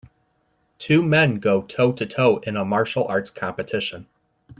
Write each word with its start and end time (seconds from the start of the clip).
two 0.79 1.03
men 1.03 1.35
go 1.35 1.61
toe 1.61 1.91
to 1.91 2.07
toe 2.07 2.37
in 2.37 2.57
a 2.57 2.65
martial 2.65 3.05
arts 3.07 3.29
competition. 3.29 4.07